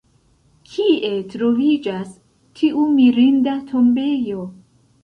Kie 0.69 1.11
troviĝas 1.33 2.17
tiu 2.63 2.87
mirinda 2.97 3.57
tombejo? 3.71 4.53